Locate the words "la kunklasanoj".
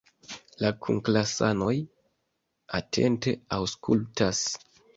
0.61-1.75